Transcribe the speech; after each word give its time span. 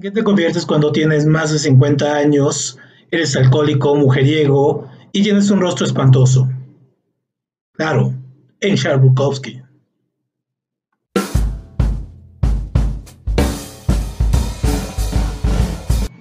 qué 0.00 0.10
te 0.10 0.22
conviertes 0.22 0.66
cuando 0.66 0.92
tienes 0.92 1.24
más 1.24 1.50
de 1.52 1.58
50 1.58 2.16
años, 2.16 2.78
eres 3.10 3.34
alcohólico, 3.34 3.96
mujeriego 3.96 4.90
y 5.12 5.22
tienes 5.22 5.50
un 5.50 5.60
rostro 5.60 5.86
espantoso? 5.86 6.48
Claro, 7.72 8.14
en. 8.60 8.76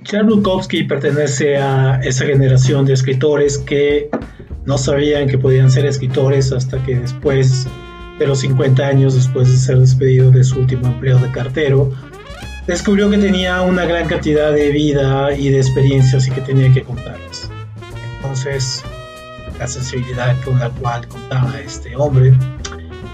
Charles 0.03 0.35
Bukowski 0.35 0.83
pertenece 0.85 1.57
a 1.57 1.99
esa 2.01 2.25
generación 2.25 2.85
de 2.85 2.93
escritores 2.93 3.57
que 3.57 4.09
no 4.65 4.77
sabían 4.77 5.27
que 5.27 5.37
podían 5.37 5.69
ser 5.69 5.85
escritores 5.85 6.53
hasta 6.53 6.81
que 6.85 6.97
después 6.97 7.67
de 8.19 8.27
los 8.27 8.39
50 8.39 8.87
años, 8.87 9.15
después 9.15 9.51
de 9.51 9.57
ser 9.57 9.79
despedido 9.79 10.31
de 10.31 10.45
su 10.45 10.59
último 10.59 10.87
empleo 10.87 11.19
de 11.19 11.29
cartero, 11.31 11.91
descubrió 12.67 13.09
que 13.09 13.17
tenía 13.17 13.61
una 13.61 13.85
gran 13.85 14.07
cantidad 14.07 14.51
de 14.51 14.71
vida 14.71 15.33
y 15.33 15.49
de 15.49 15.57
experiencias 15.59 16.27
y 16.27 16.31
que 16.31 16.41
tenía 16.41 16.71
que 16.73 16.83
contarlas. 16.83 17.49
Entonces, 18.17 18.83
la 19.59 19.67
sensibilidad 19.67 20.35
con 20.43 20.59
la 20.59 20.69
cual 20.69 21.07
contaba 21.07 21.59
este 21.59 21.95
hombre 21.95 22.33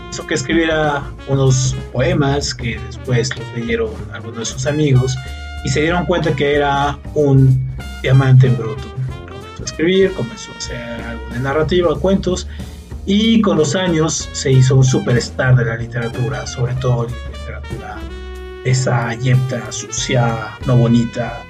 hizo 0.09 0.25
que 0.25 0.33
escribiera 0.33 1.03
unos 1.27 1.75
poemas 1.91 2.53
que 2.53 2.79
después 2.87 3.29
los 3.37 3.47
leyeron 3.55 3.91
algunos 4.13 4.39
de 4.39 4.45
sus 4.45 4.65
amigos 4.65 5.15
y 5.63 5.69
se 5.69 5.81
dieron 5.81 6.05
cuenta 6.05 6.33
que 6.35 6.55
era 6.55 6.97
un 7.13 7.69
diamante 8.01 8.47
en 8.47 8.57
bruto. 8.57 8.83
Comenzó 9.27 9.61
a 9.61 9.65
escribir, 9.65 10.13
comenzó 10.13 10.51
a 10.51 10.57
hacer 10.57 11.01
algo 11.03 11.29
de 11.29 11.39
narrativa, 11.39 11.99
cuentos 11.99 12.47
y 13.05 13.41
con 13.41 13.57
los 13.57 13.75
años 13.75 14.29
se 14.31 14.51
hizo 14.51 14.75
un 14.75 14.83
superstar 14.83 15.55
de 15.55 15.65
la 15.65 15.75
literatura, 15.75 16.47
sobre 16.47 16.73
todo 16.75 17.05
literatura 17.05 17.97
esa 18.65 19.13
yepta 19.15 19.71
sucia, 19.71 20.49
no 20.65 20.77
bonita, 20.77 21.41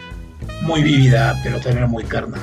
muy 0.62 0.84
vívida, 0.84 1.40
pero 1.44 1.60
también 1.60 1.90
muy 1.90 2.04
carnal. 2.04 2.42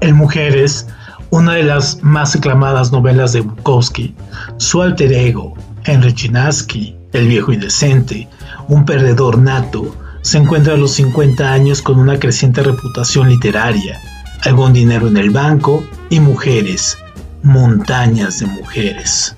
El 0.00 0.14
Mujeres, 0.14 0.86
una 1.30 1.54
de 1.54 1.62
las 1.62 2.02
más 2.02 2.34
aclamadas 2.36 2.92
novelas 2.92 3.32
de 3.32 3.40
Bukowski, 3.40 4.14
su 4.58 4.82
alter 4.82 5.12
ego, 5.12 5.54
Henry 5.84 6.12
Chinaski, 6.12 6.96
el 7.12 7.28
viejo 7.28 7.52
indecente, 7.52 8.28
un 8.68 8.84
perdedor 8.84 9.38
nato, 9.38 9.94
se 10.22 10.38
encuentra 10.38 10.74
a 10.74 10.76
los 10.76 10.92
50 10.92 11.52
años 11.52 11.82
con 11.82 11.98
una 11.98 12.18
creciente 12.18 12.62
reputación 12.62 13.28
literaria, 13.28 14.00
algún 14.44 14.72
dinero 14.72 15.08
en 15.08 15.16
el 15.16 15.30
banco 15.30 15.84
y 16.10 16.20
mujeres, 16.20 16.98
montañas 17.42 18.40
de 18.40 18.46
mujeres. 18.46 19.36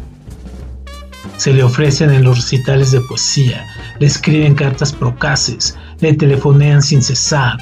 Se 1.36 1.52
le 1.52 1.62
ofrecen 1.62 2.10
en 2.10 2.24
los 2.24 2.36
recitales 2.36 2.92
de 2.92 3.00
poesía, 3.00 3.66
le 3.98 4.06
escriben 4.06 4.54
cartas 4.54 4.92
procaces, 4.92 5.76
le 6.00 6.14
telefonean 6.14 6.80
sin 6.80 7.02
cesar, 7.02 7.58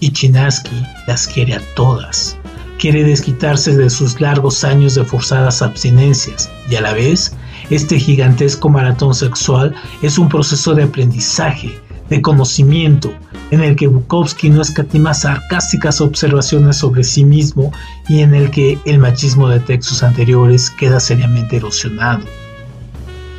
y 0.00 0.10
Chinaski 0.10 0.82
las 1.06 1.26
quiere 1.26 1.54
a 1.54 1.60
todas. 1.74 2.36
Quiere 2.78 3.04
desquitarse 3.04 3.74
de 3.74 3.88
sus 3.88 4.20
largos 4.20 4.62
años 4.62 4.94
de 4.94 5.04
forzadas 5.04 5.62
abstinencias 5.62 6.50
y 6.68 6.76
a 6.76 6.82
la 6.82 6.92
vez, 6.92 7.34
este 7.70 7.98
gigantesco 7.98 8.68
maratón 8.68 9.14
sexual 9.14 9.74
es 10.02 10.18
un 10.18 10.28
proceso 10.28 10.74
de 10.74 10.84
aprendizaje, 10.84 11.80
de 12.10 12.20
conocimiento, 12.20 13.12
en 13.50 13.62
el 13.62 13.76
que 13.76 13.86
Bukowski 13.86 14.50
no 14.50 14.60
escatima 14.60 15.14
sarcásticas 15.14 16.00
observaciones 16.00 16.76
sobre 16.76 17.02
sí 17.02 17.24
mismo 17.24 17.72
y 18.08 18.20
en 18.20 18.34
el 18.34 18.50
que 18.50 18.78
el 18.84 18.98
machismo 18.98 19.48
de 19.48 19.60
textos 19.60 20.02
anteriores 20.02 20.70
queda 20.70 21.00
seriamente 21.00 21.56
erosionado. 21.56 22.24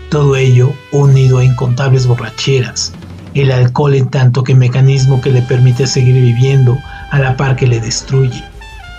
Todo 0.10 0.38
ello 0.38 0.74
unido 0.92 1.40
a 1.40 1.44
incontables 1.44 2.08
borracheras, 2.08 2.94
el 3.34 3.52
alcohol 3.52 3.94
en 3.94 4.10
tanto 4.10 4.44
que 4.44 4.56
mecanismo 4.56 5.20
que 5.20 5.32
le 5.32 5.42
permite 5.42 5.86
seguir 5.86 6.16
viviendo 6.16 6.78
a 7.12 7.20
la 7.20 7.36
par 7.36 7.56
que 7.56 7.68
le 7.68 7.82
destruye. 7.82 8.44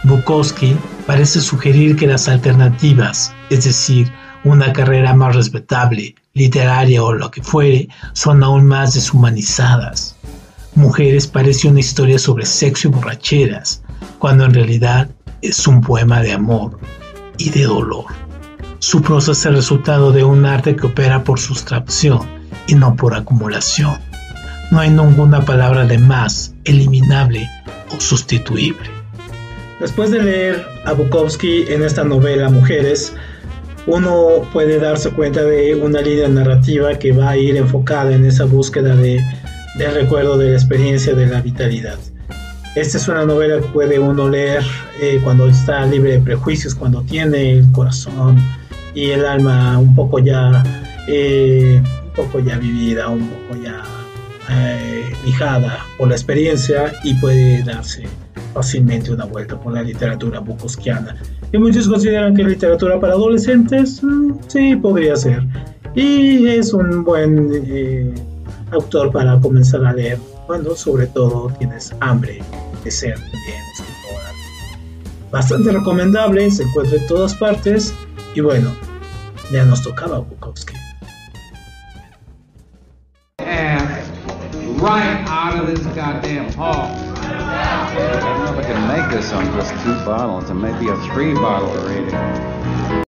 Bukowski 0.04 0.76
parece 1.06 1.40
sugerir 1.40 1.96
que 1.96 2.06
las 2.06 2.28
alternativas, 2.28 3.32
es 3.50 3.64
decir, 3.64 4.12
una 4.44 4.72
carrera 4.72 5.14
más 5.14 5.34
respetable, 5.34 6.14
literaria 6.34 7.02
o 7.02 7.12
lo 7.12 7.30
que 7.30 7.42
fuere, 7.42 7.88
son 8.12 8.44
aún 8.44 8.66
más 8.66 8.94
deshumanizadas. 8.94 10.14
Mujeres 10.74 11.26
parece 11.26 11.68
una 11.68 11.80
historia 11.80 12.18
sobre 12.18 12.46
sexo 12.46 12.88
y 12.88 12.90
borracheras, 12.92 13.82
cuando 14.18 14.44
en 14.44 14.54
realidad 14.54 15.08
es 15.42 15.66
un 15.66 15.80
poema 15.80 16.20
de 16.20 16.32
amor 16.32 16.78
y 17.38 17.50
de 17.50 17.64
dolor. 17.64 18.27
Su 18.80 19.02
prosa 19.02 19.32
es 19.32 19.44
el 19.44 19.56
resultado 19.56 20.12
de 20.12 20.22
un 20.22 20.46
arte 20.46 20.76
que 20.76 20.86
opera 20.86 21.24
por 21.24 21.40
sustracción 21.40 22.20
y 22.68 22.74
no 22.74 22.94
por 22.94 23.14
acumulación. 23.14 23.98
No 24.70 24.78
hay 24.78 24.90
ninguna 24.90 25.44
palabra 25.44 25.84
de 25.84 25.98
más, 25.98 26.54
eliminable 26.64 27.48
o 27.96 28.00
sustituible. 28.00 28.88
Después 29.80 30.10
de 30.10 30.22
leer 30.22 30.66
a 30.84 30.92
Bukowski 30.92 31.64
en 31.68 31.82
esta 31.82 32.04
novela 32.04 32.50
Mujeres, 32.50 33.12
uno 33.86 34.48
puede 34.52 34.78
darse 34.78 35.10
cuenta 35.10 35.42
de 35.42 35.74
una 35.74 36.00
línea 36.00 36.28
narrativa 36.28 36.98
que 36.98 37.12
va 37.12 37.30
a 37.30 37.36
ir 37.36 37.56
enfocada 37.56 38.14
en 38.14 38.24
esa 38.24 38.44
búsqueda 38.44 38.94
de, 38.94 39.20
del 39.76 39.94
recuerdo 39.94 40.38
de 40.38 40.50
la 40.50 40.56
experiencia 40.56 41.14
de 41.14 41.26
la 41.26 41.40
vitalidad. 41.40 41.98
Esta 42.78 42.96
es 42.96 43.08
una 43.08 43.24
novela 43.24 43.60
que 43.60 43.66
puede 43.70 43.98
uno 43.98 44.28
leer 44.28 44.62
eh, 45.02 45.18
cuando 45.24 45.48
está 45.48 45.84
libre 45.84 46.12
de 46.12 46.20
prejuicios, 46.20 46.76
cuando 46.76 47.02
tiene 47.02 47.58
el 47.58 47.72
corazón 47.72 48.38
y 48.94 49.06
el 49.10 49.26
alma 49.26 49.76
un 49.80 49.96
poco 49.96 50.20
ya, 50.20 50.62
eh, 51.08 51.82
un 51.82 52.12
poco 52.12 52.38
ya 52.38 52.56
vivida, 52.56 53.08
un 53.08 53.28
poco 53.28 53.60
ya 53.64 53.82
eh, 54.50 55.12
fijada 55.24 55.84
por 55.98 56.06
la 56.06 56.14
experiencia 56.14 56.92
y 57.02 57.14
puede 57.14 57.64
darse 57.64 58.04
fácilmente 58.54 59.10
una 59.10 59.24
vuelta 59.24 59.58
por 59.58 59.72
la 59.72 59.82
literatura 59.82 60.38
bukowskiana. 60.38 61.16
Y 61.52 61.58
muchos 61.58 61.88
consideran 61.88 62.36
que 62.36 62.44
literatura 62.44 63.00
para 63.00 63.14
adolescentes, 63.14 64.00
mm, 64.04 64.34
sí, 64.46 64.76
podría 64.76 65.16
ser. 65.16 65.42
Y 65.96 66.46
es 66.46 66.72
un 66.72 67.02
buen 67.02 67.50
eh, 67.52 68.14
autor 68.70 69.10
para 69.10 69.40
comenzar 69.40 69.84
a 69.84 69.92
leer 69.92 70.20
cuando 70.46 70.76
sobre 70.76 71.08
todo 71.08 71.52
tienes 71.58 71.92
hambre 71.98 72.40
de 72.84 72.90
ser 72.90 73.18
bien 73.18 73.62
escritora. 73.72 74.32
Bastante 75.30 75.72
recomendable, 75.72 76.50
se 76.50 76.62
encuentra 76.62 76.96
en 76.96 77.06
todas 77.06 77.34
partes 77.34 77.94
y 78.34 78.40
bueno, 78.40 78.74
ya 79.52 79.64
nos 79.64 79.82
tocaba 79.82 80.18
Bukowski. 80.20 80.74
right 84.80 85.26
out 85.26 85.60
of 85.60 85.66
this 85.66 85.84
goddamn 85.94 86.52
hall. 86.52 86.86
I 87.18 88.20
don't 88.20 88.44
know 88.44 88.58
if 88.58 88.64
I 88.64 88.72
can 88.72 88.88
make 88.88 89.10
this 89.10 89.32
on 89.32 89.44
just 89.56 89.72
two 89.82 89.94
bottles. 90.04 90.50
It 90.50 90.54
may 90.54 90.78
be 90.78 90.88
a 90.88 90.96
three 91.12 91.34
bottle 91.34 91.74
rating. 91.84 93.04